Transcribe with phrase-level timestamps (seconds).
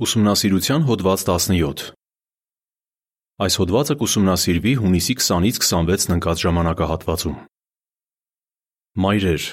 [0.00, 1.80] Ուսումնասիրության հոդված 17
[3.44, 7.34] Այս հոդվածը կուսումնասիրվի հունիսի 20-ից 26-ն ընկած ժամանակահատվածում։
[9.04, 9.44] Մայրեր,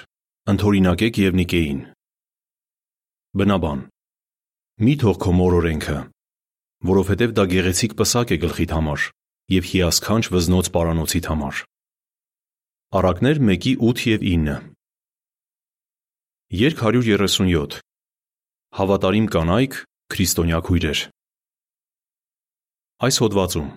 [0.54, 1.81] ընդօրինակեք Եվնիկեին։
[3.41, 3.81] Բնաբան.
[4.88, 5.97] Մի թող քո մոր օրենքը,
[6.91, 9.09] որովհետև դա գեղեցիկ պսակ է գլխիդ համար
[9.57, 11.61] եւ հիասքանչ վզնոց պարանոցիդ համար։
[13.02, 14.55] Առակներ 1:8 եւ 9
[16.64, 17.84] Երկ 137
[18.79, 19.84] Հավատարիմ կանայք
[20.14, 21.00] քրիստոնյա քույրեր։
[23.07, 23.68] Այս հոդվածում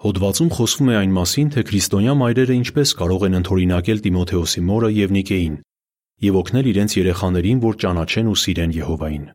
[0.00, 5.58] Հոդվածում խոսվում է այն մասին, թե քրիստոնյա մայրերը ինչպես կարող են ընդօրինակել Տիմոթեոսի մորը Եվնիկեին
[6.24, 9.28] եւ օգնել իրենց երեխաներին, որ ճանաչեն ու սիրեն Եհովային։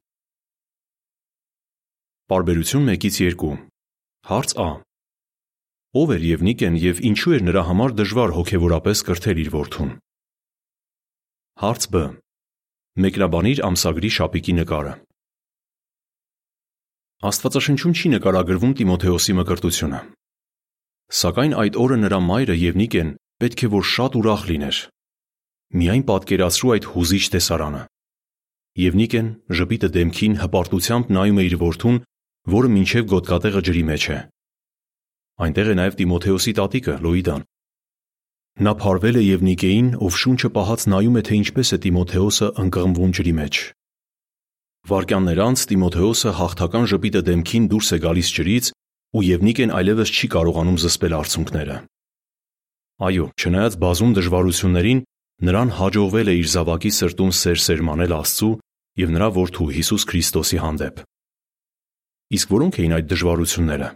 [2.34, 3.54] Պարբերություն 1-ից 2
[4.26, 4.70] Հարց Ա.
[6.02, 9.92] Ո՞վ էր Եվնիկեն եւ ինչու էր նրա համար դժվար հոգեվորապես կրթել իր որդուն։
[11.62, 12.06] Հարց Բ.
[13.06, 14.94] Մեկնաբանիր ամսագրի շապիկի նկարը։
[17.26, 20.00] Աստվածաշնչում չի նկարագրվում Տիմոթեոսի մկրտությունը։
[21.20, 23.10] Սակայն այդ օրը նրա մայրը Եվնիկեն
[23.42, 24.82] պետք է որ շատ ուրախ լիներ։
[25.82, 27.82] Միայն պատկերացրու այդ հուզիչ տեսարանը։
[28.86, 31.98] Եվնիկեն ժպիտը դեմքին հպարտությամբ նայում է իր որդուն,
[32.56, 34.20] որը մինչև գոտկատեղը ջրի մեջ է։
[35.46, 37.48] Այնտեղ է նաև Տիմոթեոսի տատիկը Լոիդան։
[38.66, 43.34] Նա փարվել է Եվնիկեին, ով շունչը պահած նայում է, թե ինչպես է Տիմոթեոսը ընկղմվում ջրի
[43.42, 43.64] մեջ։
[44.86, 48.68] Վայրկյաններ անց Տիմոթեոսը հաղթական ժպիտը դեմքին դուրս է գալիս ջրից
[49.18, 51.78] ու Եվնիկեն այլևս չի կարողանում զսպել արցունքները։
[53.06, 55.02] Այո, չնայած բազում դժվարություններին,
[55.50, 58.52] նրան հաջողվել է իր զավակի սրտում սեր սերմանել Աստծու
[59.02, 61.02] եւ նրա Որդու Հիսուս Քրիստոսի հանդեպ։
[62.36, 63.90] Իսկ որոնք էին այդ դժվարությունները։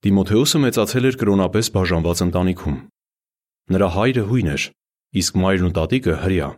[0.00, 2.76] Տիմոթեոսը մեծացել էր կրոնապես բաժանված ընտանիքում։
[3.70, 4.62] Նրա հայրը հույն էր,
[5.20, 6.48] իսկ մայրն ու տատիկը հрья։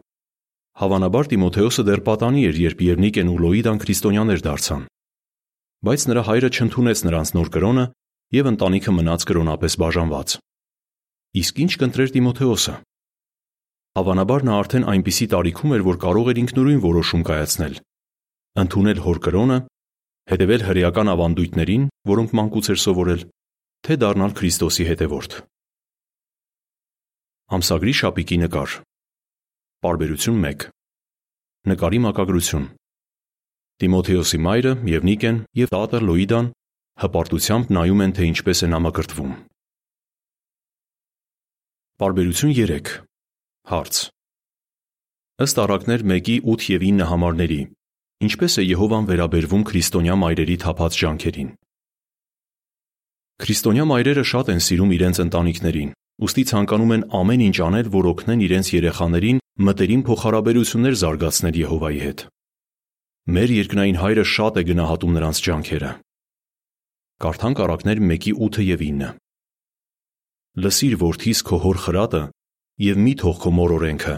[0.73, 4.85] Հավանաբար Տիմոթեոսը դեռ պատանի էր, երբ Եվնիկեն ու Լոիդան քրիստոնյաներ դարձան։
[5.85, 7.85] Բայց նրա հայրը չընդունեց նրանց նոր կրոնը
[8.33, 10.35] եւ ընտանիքը մնաց կրոնապես բաժանված։
[11.43, 12.75] Իսկ ինչ կընտրեր Տիմոթեոսը։
[14.01, 17.75] Հավանաբար նա արդեն այնպիսի տարիքում էր, որ կարող էր ինքնուրույն որոշում կայացնել։
[18.63, 19.59] Ընդունել հոր կրոնը,
[20.33, 23.27] հետևել հրեական ավանդույթներին, որոնք մանկուց էր սովորել,
[23.85, 25.37] թե դառնալ Քրիստոսի հետևորդ։
[27.53, 28.81] Ամսագրի շապիկի նկար
[29.83, 30.65] Պարբերություն 1
[31.67, 32.67] Նկարի մակագրություն.
[33.83, 36.51] Տիմոթեոսի մայրը Եվնիկեն եւ տատը Լոիդան
[37.03, 39.33] հպարտությամբ նայում են, թե ինչպես է նա մկրտվում։
[41.99, 42.95] Պարբերություն 3
[43.73, 44.01] Հարց.
[45.43, 47.61] Ըստ առակներ 1-ի 8 եւ 9 համարների
[48.23, 51.53] ինչպես է Եհովան վերաբերվում քրիստոնյա մայրերի թափած ջանքերին։
[53.43, 58.45] Քրիստոնյա մայրերը շատ են սիրում իրենց ընտանիքներին, ուստի ցանկանում են ամեն ինչ անել, որ օգնեն
[58.47, 62.23] իրենց երեխաներին մտերիմ փոխհարաբերություններ զարգացնել Եհովայի հետ։
[63.35, 65.91] Մեր երկնային հայրը շատ է գնահատում նրանց ջանքերը։
[67.23, 69.11] Կարդանք առակներ 1-ի 8-ը եւ 9։
[70.65, 72.23] Լսիր որդիս քո հոր խրատը
[72.87, 74.17] եւ մի թող քո մոր օրենքը,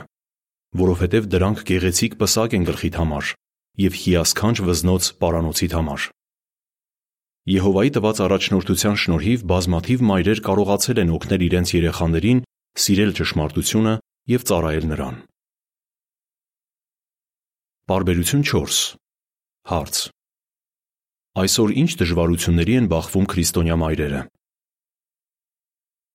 [0.80, 3.34] որովհետեւ դրանք գեղեցիկ պսակ են գլխիդ համար
[3.84, 6.08] եւ հիասքանչ վզնոց պարանոցիդ համար։
[7.52, 12.42] Եհովայի տված առաջնորդության շնորհիվ բազմաթիվ մայրեր կարողացել են օգնել իրենց երեխաներին
[12.80, 13.94] սիրել ճշմարտությունը
[14.32, 15.16] եւ ծառայել նրան։
[17.84, 18.96] Բարբերություն 4
[19.68, 19.96] Հարց.
[21.36, 24.20] Այսօր ինչ դժվարությունների են բախվում քրիստոնյա մայրերը։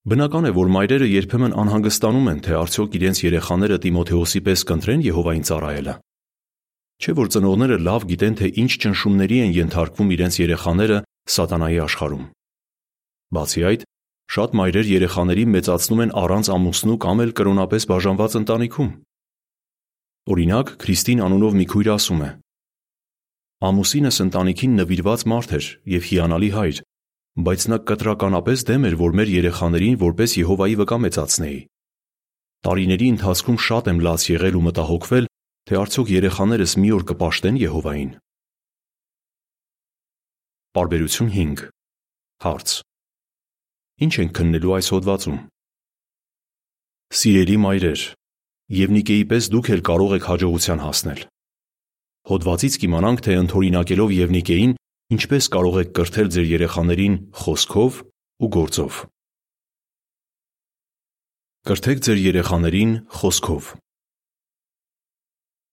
[0.10, 5.46] Բնական է, որ մայրերը երբեմն անհանգստանում են, թե արդյոք իրենց երեխաները Տիմոթեոսի պես կընտրեն Եհովային
[5.46, 5.94] ծառայելը։
[7.06, 10.98] Չէ որ ծնողները լավ գիտեն, թե ինչ ճնշումների են ենթարկվում իրենց երեխաները
[11.38, 12.26] սատանայի աշխարհում։
[13.38, 13.86] Բացի այդ,
[14.34, 18.90] շատ մայրեր երեխաների մեծացնում են առանց ամուսնու կամ էլ կրոնապես բաժանված ընտանիքում։
[20.28, 22.30] Օրինակ, Քրիստին անունով մի քույր ասում է.
[23.70, 26.78] Ամուսինս ընտանիքին նվիրված մարդ էր եւ հիանալի հայր,
[27.48, 31.60] բայց նա կտրականապես դեմ էր, որ մեր երեխաներին որպես Եհովայի վկա մեծացնեի։
[32.68, 35.30] Տարիների ընթացքում շատ եմ լաց եղել ու մտահոգվել,
[35.70, 38.12] թե արդյոք երեխաներս մի օր կպաշտեն Եհովային։
[40.76, 41.64] Պարբերություն 5
[42.44, 42.74] Հարց
[44.00, 45.40] Ինչ ենք քննելու այս հոդվածում։
[47.20, 48.02] Սիրելի մայրեր,
[48.70, 51.22] Եվնիկեի պես դուք էլ կարող եք հաջողության հասնել։
[52.30, 54.74] Հոդվածից կիմանանք, թե ընդօրինակելով Եվնիկեին
[55.16, 57.98] ինչպես կարող եք կրթել ձեր երեխաներին խոսքով
[58.46, 59.00] ու գործով։
[61.70, 63.72] Կրթեք ձեր երեխաներին խոսքով։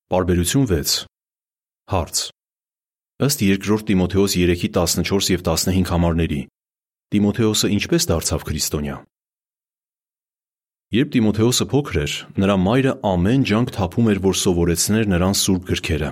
[0.07, 0.97] Պարբերություն 6
[1.93, 2.23] Հարց.
[3.27, 6.41] Ըստ երկրորդ Տիմոթեոս 3-ի 14 եւ 15 համարների
[7.13, 8.97] Տիմոթեոսը ինչպես դարձավ քրիստոնյա։
[10.87, 16.11] Երբ Տիմոթեոսը փոքր էր, նրա մայրը ամեն ջանք թափում էր, որ սովորեցներ նրան սուրբ գրքերը։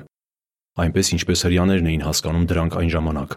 [0.84, 3.36] այնպես ինչպես հрյաներն էին հասկանում դրանք այն ժամանակ։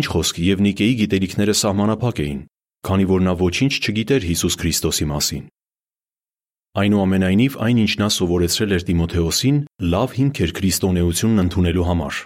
[0.00, 2.40] Ինչ խոսք, Եվնիկեի գիտելիքները սահմանափակ էին,
[2.88, 5.44] քանի որ նա ոչինչ չգիտեր Հիսուս Քրիստոսի մասին։
[6.80, 9.60] Այնուամենայնիվ, այն ինչ նա սովորեցրել էր Տիմոթեոսին,
[9.92, 12.24] լավ հիմք էր քրիստոնեությունն ընդունելու համար։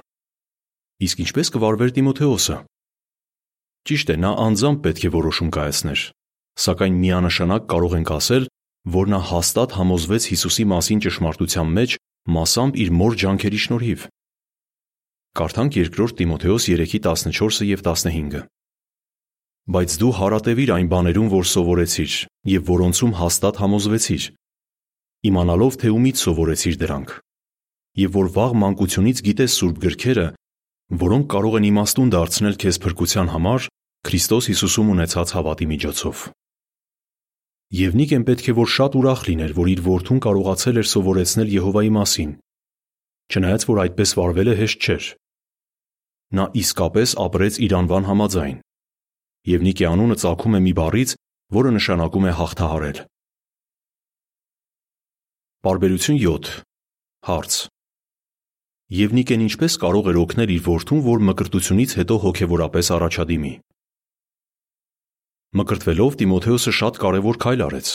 [1.10, 2.56] Իսկ ինչպես կվարվեր Տիմոթեոսը։
[3.90, 6.00] Ճիշտ է, նա անձամբ պետք է որոշում կայացներ,
[6.60, 8.46] սակայն միանշանակ կարող ենք ասել,
[8.96, 11.96] որ նա հաստատ համոզվեց Հիսուսի մասին ճշմարտության մեջ
[12.36, 14.06] մասամբ իր մոր ջանքերի շնորհիվ։
[15.40, 18.42] Կարդանք 2 Տիմոթեոս 3:14 եւ 15-ը։
[19.70, 22.12] Բայց դու հարատևիր այն բաներում, որ սովորեցիր,
[22.50, 24.24] եւ որոնցում հաստատ համոզվեցիր,
[25.30, 27.10] իմանալով թե ումից սովորեցիր դրանք,
[28.02, 30.26] եւ որ վաղ մանկությունից գիտես սուրբ գրքերը,
[31.04, 33.70] որոնք կարող են իմաստուն դարձնել քեզ փրկության համար
[34.10, 36.16] Քրիստոս Հիսուսում ունեցած հավատի միջոցով։
[37.70, 42.30] Եվնիկեն պետք է որ շատ ուրախ լիներ, որ իր որդուն կարողացել էր սովորեցնել Եհովայի մասին։
[43.30, 45.06] Չնայած որ այդպես վարվելը հեշտ չէր։
[46.34, 48.58] Նա իսկապես ապրեց իր անվան համաձայն։
[49.54, 51.14] Եվնիկի անունը ծագում է մի բառից,
[51.54, 52.98] որը նշանակում է հաղթահարել։
[55.60, 56.52] Բարբերություն 7
[57.30, 57.54] Հարց.
[58.98, 63.52] Եվնիկեն ինչպես կարող էր օգնել իր որդուն, որ մկրտությունից հետո հոգևորապես առաջադիմի։
[65.50, 67.88] Մկրտվելով Տիմոթեոսը շատ կարևոր քայլ արեց։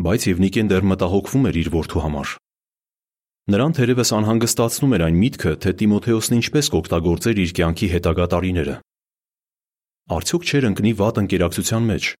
[0.00, 2.30] Բայց Եվնիկեն դեռ մտահոգվում էր իր որդու համար։
[3.52, 8.78] Նրան թերևս անհանգստացնում էր այն միտքը, թե Տիմոթեոսն ինչպես կօգտագործեր իր կյանքի հետագա տարիները։
[10.16, 12.10] Արդյոք չէր ընկնի վատ ընկերակցության մեջ։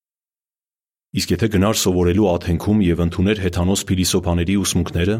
[1.12, 5.16] Իսկ եթե գնար սովորելու աթենքում եւ ընդուներ հեթանոս փիլիսոփաների ուսմունքները,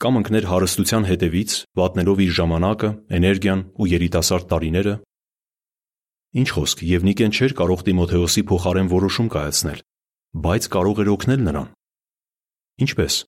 [0.00, 2.88] կամ ընկներ հարստության հետևից, վատնելով իր ժամանակը,
[3.20, 4.94] էներգիան ու երիտասարդ տարիները,
[6.34, 9.82] Ինչ խոսք, Եվնիկեն չէր կարող Տիմոթեոսի փոխարեն որոշում կայացնել,
[10.44, 11.68] բայց կարող էր օգնել նրան։
[12.84, 13.18] Ինչպես։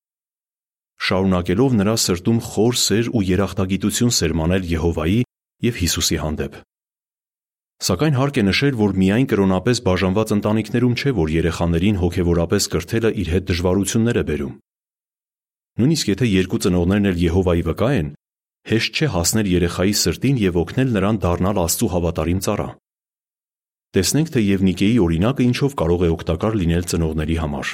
[1.07, 5.21] Շարունակելով նրա սրտում խոր սեր ու երախտագիտություն սերմանել Եհովայի
[5.67, 6.57] եւ Հիսուսի հանդեպ։
[7.87, 13.31] Սակայն հարկ է նշել, որ միայն կրոնապես բաժանված ընտանիքներում չէ, որ երեխաներին հոգեվորապես կրթելը իր
[13.37, 14.55] հետ դժվարություններ է բերում։
[15.77, 18.09] Նույնիսկ եթե երկու ծնողներն էլ Եհովայի վկա են,
[18.73, 22.69] հեշտ չէ հասնել երեխայի սրտին եւ օգնել նրան դառնալ Աստծո հավատարիմ ծառա։
[23.97, 27.69] Տեսնենք, թե Եվնիկեի օրինակը ինչով կարող է օգտակար լինել ծնողների համար։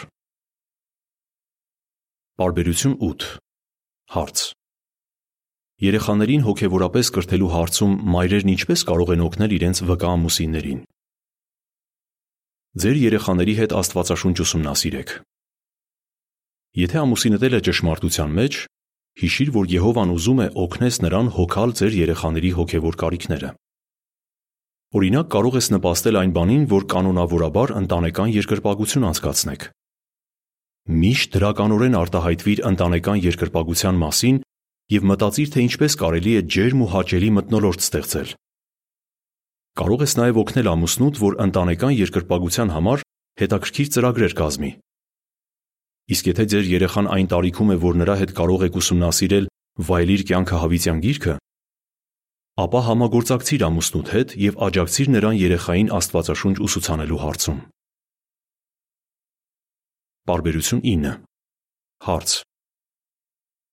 [2.38, 3.24] Բարբերություն 8
[4.14, 4.42] Հարց.
[5.82, 10.80] Երեխաներին հոգևորապես կրթելու հարցում մայրերն ինչպես կարող են օգնել իրենց վկա ամուսիններին։
[12.82, 15.16] Ձեր երեխաների հետ Աստվածաշունչ ուսումնասիրեք։
[16.86, 18.60] Եթե ամուսինդ է ճշմարտության մեջ,
[19.26, 23.50] հիշիր, որ Եհովան ուզում է օգնես նրան հոգալ ձեր երեխաների հոգևոր կարիքները։
[24.93, 29.62] Օրինակ, կարող ես նպաստել այն բանին, որ կանոնավորաբար ընտանեկան երկրպագություն անցկացնեք։
[31.03, 34.41] Միշտ դրականորեն արտահայտվիր ընտանեկան երկրպագության մասին
[34.93, 38.35] եւ մտածիր, թե ինչպես կարելի է ջերմ ու հաճելի մթնոլորտ ստեղծել։
[39.81, 43.05] Կարող ես նաև օգնել ամուսնուդ, որ ընտանեկան երկրպագության համար
[43.41, 44.71] հետաքրքիր ծրագրեր կազմի։
[46.12, 49.49] Իսկ եթե ձեր երեխան այն տարիքում է, որ նրա հետ կարող եք ուսումնասիրել
[49.89, 51.35] վայելիր կյանքը հավիտյան գիրքը,
[52.62, 57.61] ապա համագործակցիր ամուսնուդ հետ եւ աջակցիր նրան երեխային Աստվածաշունչ ուսուցանելու հարցում։
[60.31, 61.14] Բարբերություն 9
[62.06, 62.35] Հարց.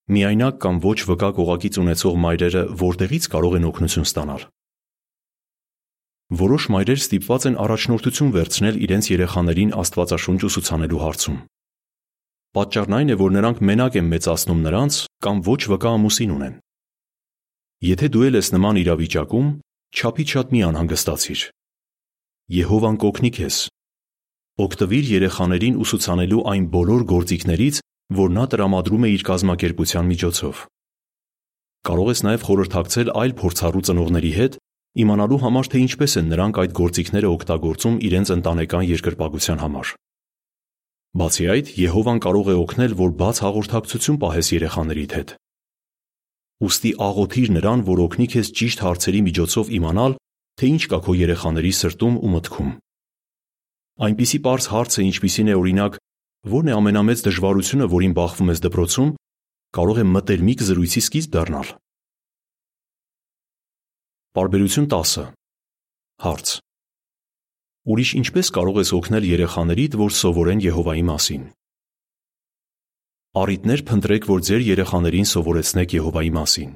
[0.09, 4.47] Միայնակ կամ ոչ վկա կողակից ունեցող մայրերը որտեղից կարող են օգնություն ստանալ։
[6.42, 11.37] Որոշ մայրեր ստիպված են առաջնորդություն վերցնել իրենց երեխաներին Աստվածաշունչ ուսուցանելու հարցում։
[12.57, 16.56] Պատճառն այն է, որ նրանք մենակ են մեծացնում նրանց կամ ոչ վկա ամուսին ունեն։
[17.80, 19.45] Եթե դու ես նման իրավիճակում,
[19.95, 21.44] չափից շատ մի անհանգստացիր։
[22.52, 23.59] Եհովան կօգնի քեզ։
[24.59, 27.80] Օգտվիր երեխաներին ուսուցանելու այն բոլոր գործիքներից,
[28.19, 30.64] որ նա տրամադրում է իր կազմակերպության միջոցով։
[31.88, 34.59] Կարող ես նաև խորհրդակցել այլ փորձառու ծնողների հետ,
[35.00, 39.94] իմանալու համար, թե ինչպես են նրանք այդ գործիքները օգտագործում իրենց ընտանեկան երկրպագության համար։
[41.19, 45.40] Բացի այդ, Եհովան կարող է օգնել, որ բաց հաղորդակցություն պահես երեխաներիդ հետ։
[46.59, 50.16] Ուստի աղոթիր Նրան, որ օգնի քեզ ճիշտ հարցերի միջոցով իմանալ,
[50.59, 52.71] թե ինչ կա քո երեխաների սրտում ու մտքում։
[53.99, 55.99] Այնպիսի པարզ հարց է, ինչպիսին է օրինակ,
[56.49, 59.09] ո՞րն է ամենամեծ դժվարությունը, որին բախվում ես դպրոցում,
[59.80, 61.71] կարող է մտերմիկ զրույցի սկիզբ դառնալ։
[64.39, 65.16] Բարբերություն 10
[66.19, 66.47] Հարց.
[67.89, 71.44] Ուրիշ ինչպես կարող ես օգնել երեխաներիդ, որ սովորեն Եհովայի մասին։
[73.38, 76.69] Առիթներ փնտրեք, որ ձեր երեխաներին սովորեցնեք Եհովայի մասին։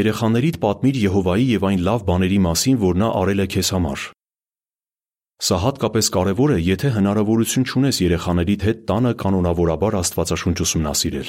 [0.00, 4.06] Երեխաներիդ պատմիր Եհովայի եւ այն լավ բաների մասին, որ նա արել է քեզ համար։
[5.44, 11.28] Սա հատկապես կարևոր է, եթե հնարավորություն չունես երեխաներիդ հետ տանը կանոնավորաբար Աստվածաշունչ ուսումնասիրել։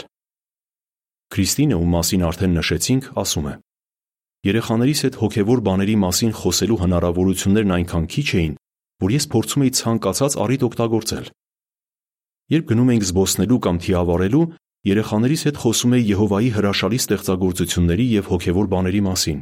[1.36, 3.53] Քրիստինը, ում մասին արդեն նշեցինք, ասում է.
[4.55, 8.60] Երեխաներիս հետ հոգևոր բաների մասին խոսելու հնարավորություններն այնքան քիչ էին,
[9.03, 11.27] որ ես փորձում էի ցանկացած առիթ օգտագործել։
[12.53, 14.45] Երբ գնում էինք զբոսնելու կամ թիավարելու,
[14.85, 19.39] երեխաներիս հետ խոսում էի Եհովայի հրաշալի ստեղծագործությունների եւ հոգևոր բաների մասին։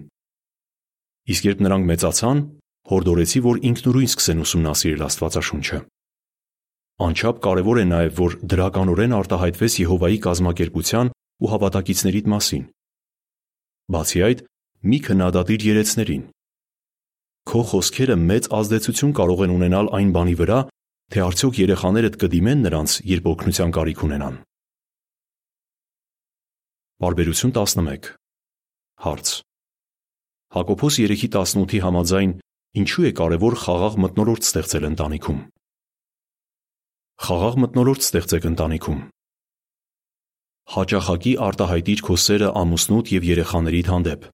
[1.33, 2.39] Իսկ երբ նրանք մեծացան,
[2.93, 5.79] հորդորեցի, որ ինքնուրույն սկսեն ուսումնասիրել Աստվածաշունչը։
[7.03, 11.11] Անչափ կարևոր է նաև, որ դրականորեն արտահայտվես Եհովայի կազմակերպության
[11.43, 12.63] ու հավատակիցներիդ մասին։
[13.93, 14.43] Բացի այդ,
[14.83, 16.23] մի քննադատիր երեցներին։
[17.43, 20.59] Քո խոսքերը մեծ ազդեցություն կարող են ունենալ այն բանի վրա,
[21.13, 24.37] թե արդյոք երեխաներդ կդիմեն նրանց, երբ օգնության կարիք ունենան։
[27.03, 28.07] Բարբերություն 11
[29.03, 29.29] Հարց.
[30.57, 32.31] Հակոբոս 3:18-ի համաձայն
[32.81, 35.39] ինչու է կարևոր խաղաղ մտնոլորտ ստեղծել ընտանիքում։
[37.27, 39.03] Խաղաղ մտնոլորտ ստեղծեք ընտանիքում։
[40.73, 44.25] Հաճախակի արտահայտիր քո սերը ամուսնուդ եւ երեխաներիդ հանդեպ։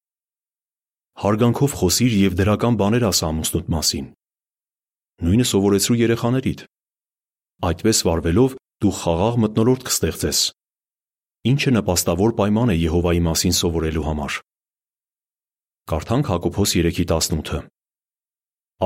[1.19, 4.07] Հարգանքով խոսիր եւ դրական բաներ ասա ամուսնուդ մասին։
[5.19, 6.61] Նույնը սովորեցրու երեխաներիդ։
[7.69, 10.39] Այդպես վարվելով դու խաղաղ մտնոլորտ կստեղծես,
[11.51, 14.38] ինչը նպաստավոր պայման է Եհովայի մասին սովորելու համար։
[15.91, 17.59] Կարդանք Հակոբոս 3:18-ը։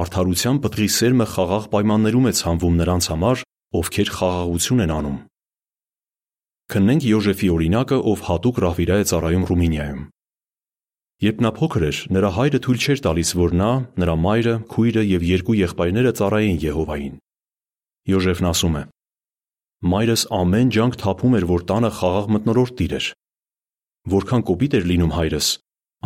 [0.02, 3.46] Արդարության պտղի սերմը խաղաղ պայմաններում է ցանվում նրանց համար,
[3.78, 5.20] ովքեր խաղաղություն են անում։
[6.74, 10.02] Քննենք Յոժեֆի օրինակը, ով հատուկ ռահվիրա է ծառայում Ռումինիայում։
[11.22, 13.70] Երբ նա փոքր էր, նրա հայրը թույլ չէր տալիս, որ նա,
[14.02, 17.16] նրա մայրը, քույրը եւ երկու եղբայրները ծառայեին Եհովային։
[18.14, 18.84] Յոժեֆն ասում է.
[19.94, 23.08] Մայրս ամեն ջանք թափում էր, որ տանը խաղաղ մտնորորտ տիրեր։
[24.14, 25.48] Որքան կոպիտ էր լինում հայրս,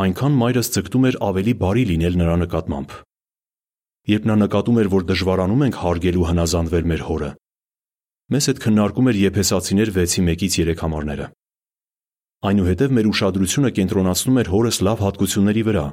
[0.04, 2.96] այնքան մայրս ձգտում էր ավելի բարի լինել նրա նկատմամբ։
[4.08, 7.32] Երբ նա նկատում էր, որ դժվարանում ենք հարգելու հնազանդվել մեր հորը,
[8.28, 11.28] մեզ հետ քննարկում էր Եփեսացիներ 6-ից 3 համարները։
[12.46, 15.86] Այնուհետև մեր ուշադրությունը կենտրոնացնում էր հորս լավ հատկությունների վրա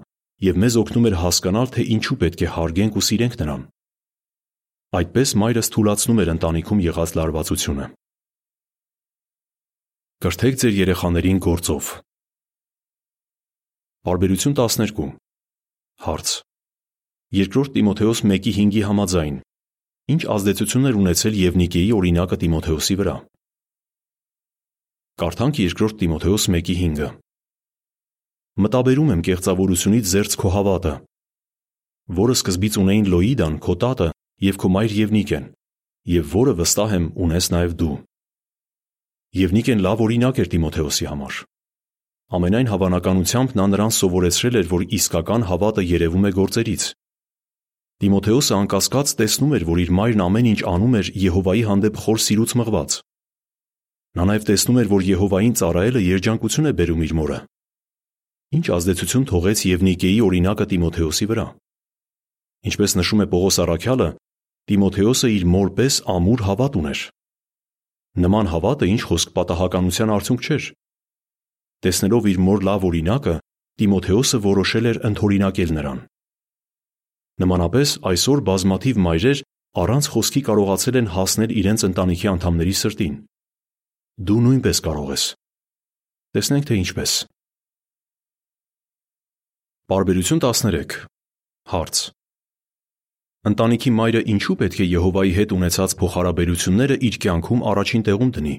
[0.45, 3.63] եւ մեզ օգնում էր հասկանալ, թե ինչու պետք է հարգենք ու սիրենք նրան։
[4.99, 7.87] Այդպես մայրս թուլացնում էր ընտանիքում եղած լարվածությունը։
[10.25, 11.85] Կրթեք ձեր երեխաներին գործով։
[14.05, 15.17] Բարբերություն 12
[16.05, 16.29] Հարց.
[17.35, 19.37] Երկրորդ Տիմոթեոս 1:5-ի համաձայն
[20.13, 23.15] ինչ ազդեցություն էր ունեցել Եվնիկեի օրինակը Տիմոթեոսի վրա։
[25.15, 27.09] Կարդանք երկրորդ Տիմոթեոս 1:5-ը։
[28.65, 30.95] Մտաբերում եմ կեղծավորությունից զերծ քո հավատը,
[32.19, 34.09] որը սկզբից ունեին Լոիդան, քո տատը
[34.47, 35.47] եւ քո մայր Եվնիկեն,
[36.15, 37.95] եւ որը վստահ եմ ունես նաեւ դու։
[39.39, 41.41] Եվնիկեն լավ օրինակ էր Տիմոթեոսի համար։
[42.35, 46.91] Ամենայն հավանականությամբ նա նրան սովորեցրել էր, որ իսկական հավատը երևում է գործերից։
[48.03, 52.59] Տիմոթեոսը անկասկած տեսնում էր, որ իր մայրն ամեն ինչ անում էր Եհովայի հանդեպ խոր սիրուց
[52.59, 53.03] մղված։
[54.15, 57.39] Նա նաև տեսնում էր, որ Եհովային ծառայելը երջանկություն է բերում իր մորը։
[58.55, 61.47] Ինչ ազդեցություն թողեց Եվնիկեի օրինակը Տիմոթեոսի վրա։
[62.71, 64.09] Ինչպես նշում է Պողոս Առաքյալը,
[64.71, 67.01] Տիմոթեոսը իր մոր պես ամուր հավատ ուներ։
[68.25, 70.69] Նման հավատը ինչ խոսք պատահականության արդյունք չէր։
[71.85, 73.35] Տեսնելով իր մոր լավ օրինակը,
[73.83, 75.99] Տիմոթեոսը որոշել էր ընդօրինակել նրան։
[77.43, 79.39] Նմանապես այսօր բազմաթիվ մայրեր
[79.83, 83.15] առանց խոսքի կարողացել են հասնել իրենց ընտանիքի անդամների սրտին։
[84.15, 85.23] Դու նույնպես կարող ես։
[86.39, 87.13] Տեսնենք թե ինչպես։
[89.91, 90.95] Բարբերություն 13
[91.73, 92.03] Հարց.
[93.51, 98.55] Ընտանիքի մայրը ինչու պետք է Եհովայի հետ ունեցած փոխհարաբերությունները իր կյանքում առաջին տեղում դնի։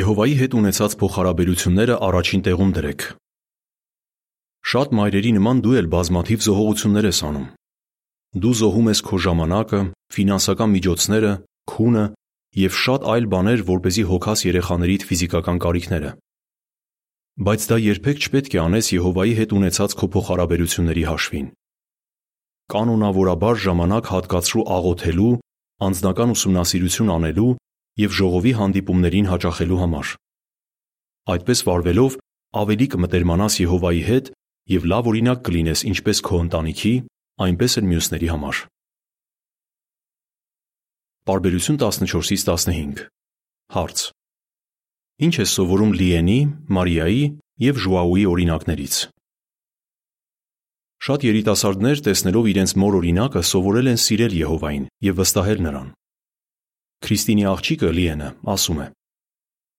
[0.00, 3.06] Եհովայի հետ ունեցած փոխհարաբերությունները առաջին տեղում դրեք։
[4.72, 7.46] Շատ մայրերի նման դու էլ բազմաթիվ զոհողություններ ես անում։
[8.32, 9.80] Դու զոհում ես քո ժամանակը,
[10.16, 11.32] ֆինանսական միջոցները,
[11.68, 12.04] քունը
[12.58, 16.10] եւ շատ այլ բաներ, որ เป զի հոգաս երեխաներիդ ֆիզիկական կարիքները։
[17.42, 21.48] Բայց դա երբեք չպետք է անես Եհովայի հետ ունեցած քո փոխհարաբերությունների հաշվին
[22.72, 25.32] կանոնավորաբար ժամանակ հատկացրու աղոթելու,
[25.86, 27.48] անձնական ուսումնասիրություն անելու
[28.02, 30.12] եւ ժողովի հանդիպումներին հաճախելու համար։
[31.32, 32.16] Այդպես վարվելով
[32.62, 34.30] ավելի կմտերմանաս Եհովայի հետ
[34.72, 36.94] եւ լավ օրինակ կլինես ինչպես քո ընտանիքի,
[37.46, 38.62] այնպես էլ մյուսների համար։
[41.22, 43.02] Բարբերություն 14-ից 15
[43.70, 44.00] Հարց.
[45.22, 47.20] Ինչ է սովորում Լիենի, Մարիայի
[47.62, 48.96] եւ Ժուաուի օրինակներից։
[51.06, 55.86] Շատ երիտասարդներ տեսնելով իրենց մոր օրինակը սովորել են սիրել Եհովային եւ վստահել նրան։
[57.06, 58.88] Քրիստինի աղջիկը Լիենը ասում է.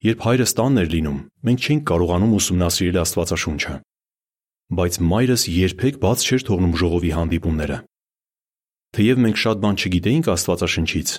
[0.07, 3.75] Երբ հայրս տանն էր լինում, մենք չէինք կարողանում ուսումնասիրել Աստվածաշունչը,
[4.79, 7.77] բայց մայրս երբեք բաց չէր թողնում ժողովի հանդիպումները։
[8.93, 11.09] Թեև մենք շատ բան չգիտեինք Աստվածաշնչից,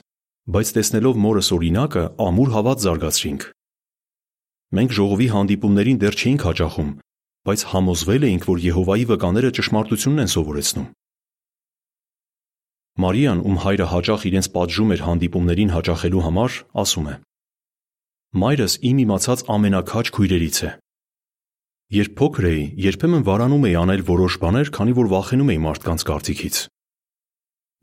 [0.44, 3.44] բայց տեսնելով մորս օրինակը ամուր հավատ զարգացրինք։
[4.76, 6.90] Մենք ժողովի հանդիպումներին դեռ չէինք հաճախում,
[7.48, 10.86] բայց համոզվել էինք, որ Եհովայի վկաները ճշմարտությունն են սովորեցնում։
[13.04, 17.14] Մարիան, ում հայրը հաճախ իրենց պատժում էր հանդիպումներին հաճախելու համար, ասում է.
[18.44, 20.70] Մայրս իմ իմացած ամենակաջ քույրերից է։
[21.94, 26.56] Երբ փոքր էի, երբեմն վարանում էի անել որոշ բաներ, քանի որ վախենում էի մարդկանց կարծիքից։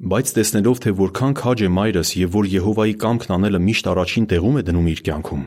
[0.02, 4.58] Բայց տեսնելով, թե որքան քաջ է մայրս եւ որ Եհովայի կամքն անելը միշտ առաջին տեղում
[4.58, 5.44] է դնում իր կյանքում,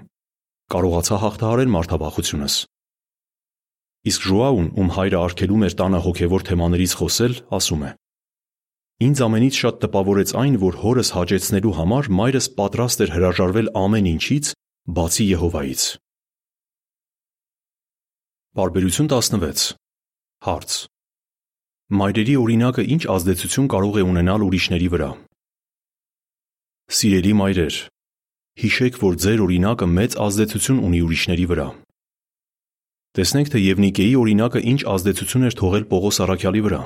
[0.75, 2.59] կարողացա հաղթահարել մարդավախությունս։
[4.05, 7.91] Իսկ Ժոաուն, ում հայրը արգելում էր տանը հոգևոր թեմաներից խոսել, ասում է.
[9.05, 14.55] Ինձ ամենից շատ տպավորեց այն, որ հորս հաճեցնելու համար մայրս պատրաստ էր հրաժարվել ամեն ինչից,
[14.95, 15.83] բացի Եհովայից։
[18.55, 19.75] Բարբերություն 16
[20.47, 20.94] Հարց.
[21.95, 25.09] Մայրերի օրինակը ինչ ազդեցություն կարող է ունենալ ուրիշների վրա։
[26.91, 27.77] Սիրելի մայրեր,
[28.63, 31.67] հիշեք, որ ձեր օրինակը մեծ ազդեցություն ունի ուրիշների վրա։
[33.15, 36.81] Տեսնենք, թե Եվնիկեի օրինակը ինչ ազդեցություն էր թողել Պողոս Արաքյալի վրա։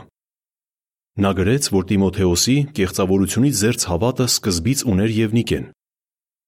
[1.24, 5.64] Նա գրեց, որ Տիմոթեոսի կեղծավորությունից զերծ հավատը սկզբից ուներ Եվնիկեն։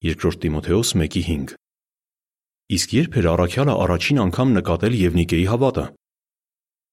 [0.04, 1.56] 2 Տիմոթեոս 1:5
[2.76, 5.86] Իսկ երբ էր Արաքյալը առաջին անգամ նկատել Եվնիկեի հավատը։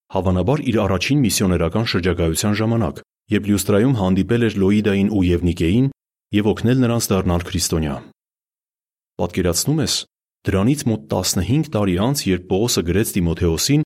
[0.08, 3.00] Հավանաբար իր առաջին միսիոներական շրջագայության ժամանակ,
[3.34, 5.90] երբ Լյուստրայում հանդիպել էր Լոիդային ու Եվնիկեին
[6.38, 7.96] եւ օգնել նրանց դառնալ քրիստոնյա։
[9.20, 9.96] Պատկերացնում ես,
[10.48, 13.84] դրանից մոտ 15 տարի անց, երբ Պողոսը գրեց Տիմոթեոսին,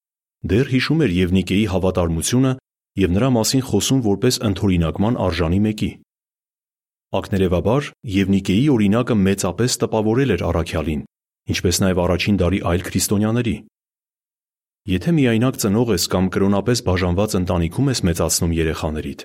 [0.52, 2.54] դեռ հիշում էր Եվնիկեի հավատարմությունը
[3.02, 5.92] եւ նրա մասին խոսում որպես ընդօրինակման արժանի մեկի։
[7.18, 7.90] Ակներևաբար
[8.22, 11.02] Եվնիկեի օրինակը մեծապես տպավորել էր Արաքյալին,
[11.52, 13.56] ինչպես նաև առաջին դարի այլ քրիստոնյաների։
[14.90, 19.20] Եթե միայնակ ծնող ես կամ կրոնապես բաժանված ընտանիքում ես մեծացնում երեխաներիդ,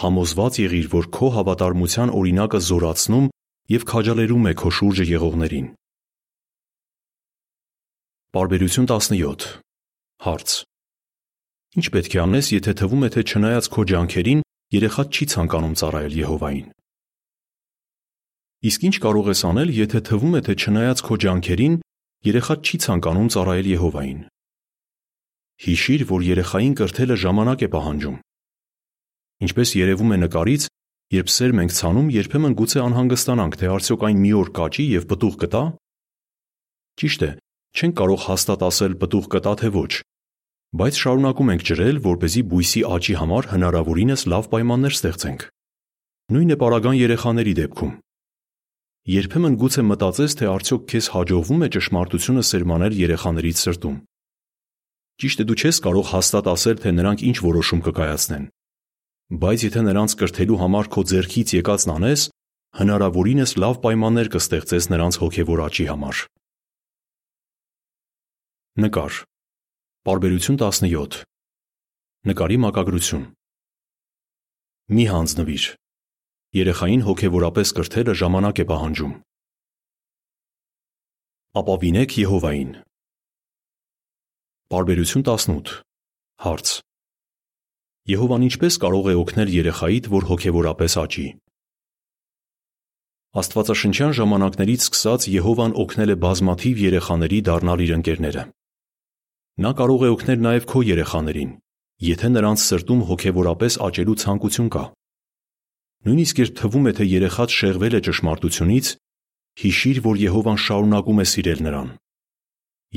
[0.00, 3.26] համոզված եղիր, որ քո հավատարմության օրինակը զորացնում
[3.74, 5.66] եւ քաջալերում է քո շուրջը եղողներին։
[8.30, 9.46] Բարբերություն 17
[10.24, 10.48] Հարց.
[11.80, 14.40] Ինչ պետք է անես, եթե թվում է, թե չնայած քո ջանքերին,
[14.74, 16.68] երեխադ չի ցանկանում ծառայել Եհովային։
[18.70, 21.74] Իսկ ինչ կարող ես անել, եթե թվում է, թե չնայած քո ջանքերին,
[22.20, 24.18] երեխադ չի ցանկանում ծառայել Եհովային։
[25.64, 28.18] Հիշիր, որ երեխային կրթելը ժամանակ է պահանջում։
[29.46, 30.66] Ինչպես երևում է նկարից,
[31.16, 35.34] երբ սերմ ենք ցանում, երբեմն գուցե անհանգստանանք, թե արդյոք այն մի օր կաճի եւ պտուղ
[35.40, 35.62] կտա։
[37.00, 37.30] Ճիշտ է,
[37.80, 39.92] չենք կարող հաստատ ասել պտուղ կտա թե ոչ,
[40.76, 45.48] բայց շարունակում ենք ջրել, որ เป զի բույսի աճի համար հնարավորինս լավ պայմաններ ստեղծենք։
[46.36, 47.92] Նույնն է պարագան երեխաների դեպքում։
[49.08, 53.94] Երբեմն գուցե մտածես, թե արդյոք քեզ հաջողվում է ճշմարտությունը սերմանել երեխաներից սրտում։
[55.20, 58.44] Ճիշտ է, դու չես կարող հաստատ ասել, թե նրանք ինչ որոշում կկայացնեն։
[59.40, 62.22] Բայց եթե նրանց կրթելու համար քո ձեռքից եկածն անես,
[62.80, 66.22] հնարավորինս լավ պայմաններ կստեղծես նրանց հոգևոր աճի համար։
[68.84, 69.20] Նկար։
[70.08, 71.20] Բարբերություն 17։
[72.30, 73.24] Նկարի մակագրություն։
[74.92, 75.79] Մի հանձնվիր։
[76.50, 79.10] Երեխային հոգևորապես կրթելը ժամանակ է պահանջում։
[81.60, 82.72] Ապավինեք Եհովային։
[84.74, 85.70] Բարբերություն 18։
[86.42, 86.72] Հարց.
[88.10, 91.26] Եհովան ինչպես կարող է օգնել երեխայիդ, որ հոգևորապես աճի։
[93.30, 98.48] Աստվածաշնչյան ժամանակներից սկսած Եհովան օգնել է բազմաթիվ երեխաների դառնալ իր ընկերները։
[99.62, 101.50] Նա կարող է օգնել նաև քո երեխաներին,
[102.10, 104.90] եթե նրանց սրտում հոգևորապես աճելու ցանկություն կա։
[106.08, 108.86] Նույնիսկ երբ թվում է, թե երեխադ շեղվել է ճշմարտությունից,
[109.60, 111.90] հիշիր, որ Եհովան շարունակում է սիրել նրան։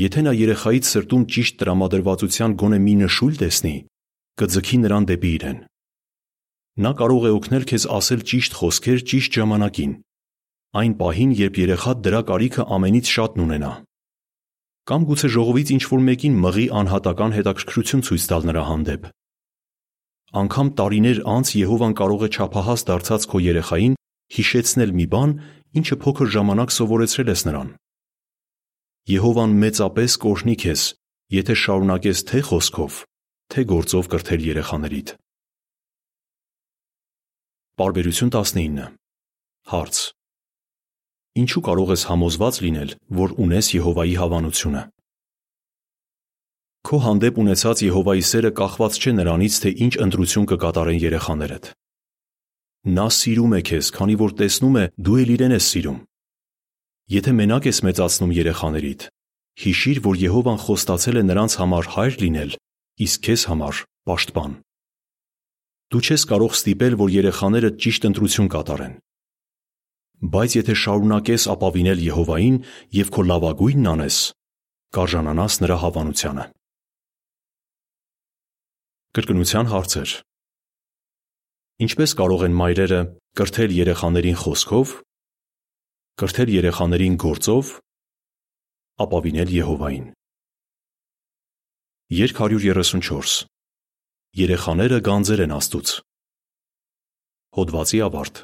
[0.04, 3.76] Եթե նա երեխայից սրտում ճիշտ տրամադրվածության գոնե մի նշույլ տեսնի,
[4.40, 5.60] կձգի նրան դեպի իրեն։
[6.84, 9.92] Նա կարող է օգնել քեզ ասել ճիշտ խոսքեր ճիշտ ժամանակին,
[10.74, 13.74] այն պահին, երբ երեխադ դրա կարիքը ամենից շատն ունենա։
[14.90, 19.12] Կամ գուցե ժողովից ինչ-որ մեկին մղի անհատական հետաքրքրություն ցույց տալ նրա հանդեպ։
[20.34, 23.98] Անկամ տարիներ անց Եհովան կարող է չափահաս դարձած քո երեխային
[24.34, 25.34] հիշեցնել մի բան,
[25.78, 27.70] ինչը փոքր ժամանակ սովորեցրել ես նրան։
[29.14, 30.82] Եհովան մեծապես կօրհնի քեզ,
[31.38, 32.98] եթե շարունակես թե խոսքով,
[33.54, 35.14] թե գործով կրթել երեխաներիդ։
[37.78, 38.90] Բարբերություն 19
[39.74, 40.02] Հարց.
[41.44, 42.90] Ինչու կարող ես համոզված լինել,
[43.22, 44.82] որ ունես Եհովայի հավանությունը։
[46.84, 51.70] Քո հանդեպ ունեցած Եհովայի սերը կախված չէ նրանից, թե ինչ ընտրություն կկատարեն երեխաներդ։
[52.84, 56.00] Նա սիրում է քեզ, քանի որ տեսնում է դու էլ իրեն ես սիրում։
[57.14, 59.08] Եթե մենակ ես մեծացնում երեխաներիդ,
[59.64, 62.52] հիշիր, որ Եհովան խոստացել է նրանց համար հայր լինել
[63.04, 64.52] իսկ քեզ համար պաշտպան։
[65.94, 68.94] Դու չես կարող ստիպել, որ երեխաները ճիշտ ընտրություն կատարեն։
[70.34, 72.58] Բայց եթե շարունակես ապավինել Եհովային
[72.98, 74.18] եւ քո լավագույնն անես,
[74.94, 76.46] կարժանանաս նրա հավանությանը։
[79.14, 80.12] Կրկնության հարցեր։
[81.86, 83.02] Ինչպես կարող են մայրերը
[83.38, 84.94] կրթել երեխաներին խոսքով,
[86.18, 87.70] կրթել երեխաներին գործով,
[89.06, 90.08] ապավինել Եհովային։
[92.24, 93.36] Երկ 134
[94.42, 95.94] Երեխաները գանձեր են Աստծուց։
[97.54, 98.44] Հոդվացի ավարտ։